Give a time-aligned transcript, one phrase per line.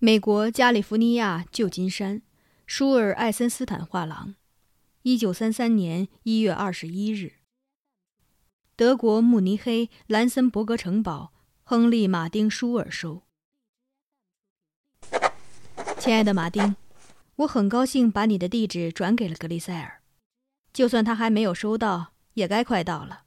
[0.00, 2.22] 美国加利福尼亚旧金山，
[2.68, 4.36] 舒尔艾森斯坦画廊，
[5.02, 7.38] 一九三三年一月二十一日。
[8.76, 11.32] 德国慕尼黑兰森伯格城堡，
[11.64, 13.24] 亨利·马丁·舒尔收。
[15.98, 16.76] 亲爱的马丁，
[17.34, 20.00] 我很高兴把你的地址转给了格里塞尔，
[20.72, 23.24] 就算他还没有收到，也该快到了。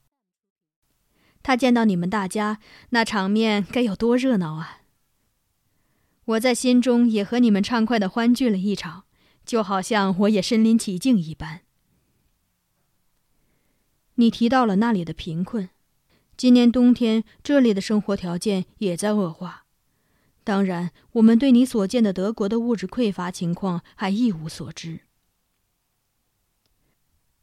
[1.44, 2.62] 他见到你们大家，
[2.92, 4.78] 那场面该有多热闹啊！
[6.26, 9.06] 我在心中也和你们畅快的欢聚了一场，
[9.46, 11.62] 就好像我也身临其境一般。
[14.16, 15.70] 你提到了那里的贫困，
[16.38, 19.66] 今年冬天这里的生活条件也在恶化。
[20.44, 25.02] 当然，我们对你所见的德国的物质匮乏情况还一无所知。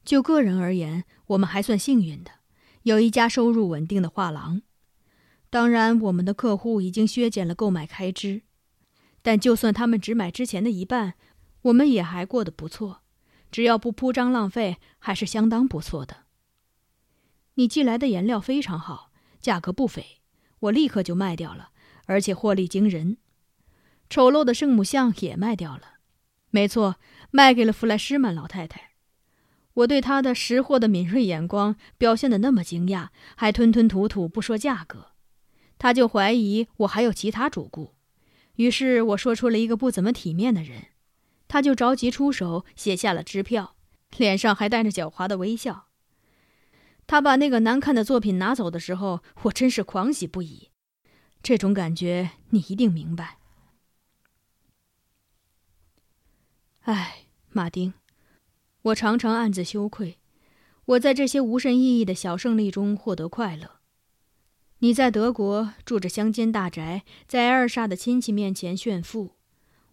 [0.05, 2.31] 就个人而言，我们还算幸运的，
[2.83, 4.63] 有一家收入稳定的画廊。
[5.51, 8.43] 当然，我们的客户已经削减了购买开支。
[9.23, 11.15] 但就算他们只买之前的一半，
[11.63, 13.03] 我们也还过得不错，
[13.51, 16.25] 只要不铺张浪费，还是相当不错的。
[17.55, 20.21] 你寄来的颜料非常好，价格不菲，
[20.61, 21.71] 我立刻就卖掉了，
[22.07, 23.19] 而且获利惊人。
[24.09, 25.99] 丑陋的圣母像也卖掉了，
[26.51, 26.97] 没错，
[27.31, 28.93] 卖给了弗莱施曼老太太。
[29.75, 35.13] 我对她的识货的敏锐眼光表现得那么惊讶，还吞吞吐吐不说价格，
[35.79, 37.95] 他就怀疑我还有其他主顾。
[38.59, 40.89] 于是我说出了一个不怎么体面的人，
[41.47, 43.77] 他就着急出手写下了支票，
[44.17, 45.87] 脸上还带着狡猾的微笑。
[47.07, 50.71] 他把那个难看的作品拿走的时候，我真是狂喜不已。
[51.41, 53.39] 这种感觉你一定明白。
[56.81, 57.95] 唉，马丁，
[58.83, 60.19] 我常常暗自羞愧，
[60.85, 63.78] 我在这些无甚意义的小胜利中获得快乐。
[64.81, 69.31] 你在德国住着乡间大宅，在埃尔莎的亲戚面前炫富；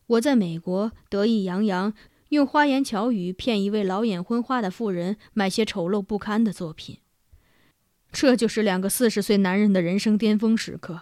[0.05, 1.93] 我在美国得意洋洋，
[2.29, 6.99] 用花言巧语骗一位老眼昏花的妇人买些丑陋不堪的作品。
[8.11, 11.01] 这就是两个四十岁男人的人生巅峰时刻。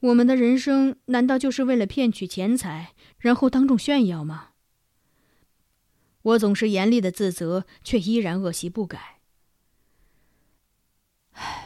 [0.00, 4.50] 我们的人生难道就是为了骗取钱财，然后当众炫耀吗？
[6.20, 9.20] 我总是严厉的自责，却依然恶习不改。
[11.32, 11.65] 唉。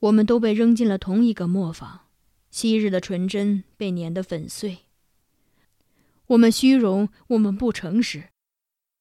[0.00, 2.08] 我们都被扔进了同一个磨坊，
[2.50, 4.86] 昔日的纯真被碾得粉碎。
[6.28, 8.30] 我们虚荣，我们不诚实，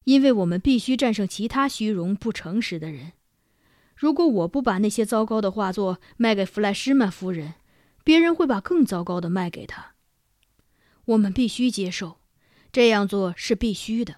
[0.04, 3.14] 因为我们必须战胜其他虚荣不诚实的人。
[3.96, 7.56] 如果我不把那些糟糕的画作卖给弗莱施曼夫人，
[8.04, 9.96] 别人会把更糟糕的卖给他。
[11.06, 12.20] 我们必须接受，
[12.72, 14.18] 这样做是必须的。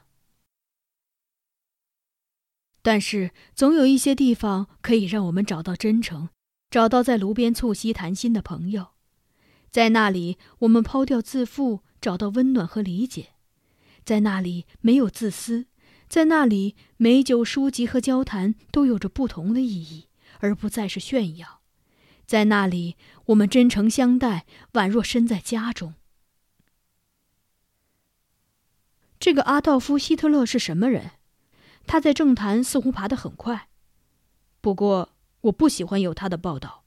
[2.81, 6.30] 但是，总有一些地方可以让我们找到真诚。
[6.71, 8.91] 找到在炉边促膝谈心的朋友，
[9.69, 13.33] 在那里我们抛掉自负，找到温暖和理解；
[14.05, 15.67] 在那里没有自私，
[16.07, 20.07] 在那里美酒、书籍和交谈都有着不同的意义，
[20.39, 21.59] 而不再是炫耀；
[22.25, 22.95] 在那里
[23.25, 25.95] 我们真诚相待，宛若身在家中。
[29.19, 31.11] 这个阿道夫·希特勒是什么人？
[31.85, 33.67] 他在政坛似乎爬得很快，
[34.61, 35.09] 不过。
[35.41, 36.84] 我不喜欢有他的报道。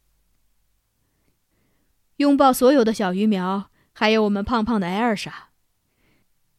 [2.16, 5.50] 拥抱所有的小鱼苗，还有我们胖胖的艾尔莎。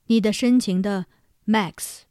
[0.07, 1.05] 你的深情的
[1.45, 2.01] ，Max。